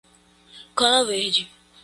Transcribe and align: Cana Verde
Cana 0.75 1.05
Verde 1.05 1.47